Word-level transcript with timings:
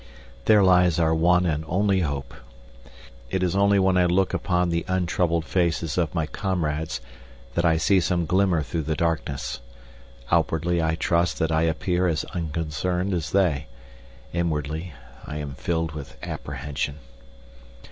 There 0.45 0.63
lies 0.63 0.97
our 0.97 1.13
one 1.13 1.45
and 1.45 1.63
only 1.67 1.99
hope. 1.99 2.33
It 3.29 3.43
is 3.43 3.55
only 3.55 3.77
when 3.77 3.97
I 3.97 4.07
look 4.07 4.33
upon 4.33 4.69
the 4.69 4.83
untroubled 4.87 5.45
faces 5.45 5.95
of 5.95 6.15
my 6.15 6.25
comrades 6.25 7.01
that 7.53 7.65
I 7.65 7.77
see 7.77 7.99
some 7.99 8.25
glimmer 8.25 8.63
through 8.63 8.81
the 8.81 8.95
darkness. 8.95 9.59
Outwardly 10.31 10.81
I 10.81 10.95
trust 10.95 11.37
that 11.37 11.51
I 11.51 11.61
appear 11.69 12.07
as 12.07 12.23
unconcerned 12.33 13.13
as 13.13 13.29
they. 13.29 13.67
Inwardly 14.33 14.91
I 15.27 15.37
am 15.37 15.53
filled 15.53 15.91
with 15.91 16.17
apprehension. 16.23 16.95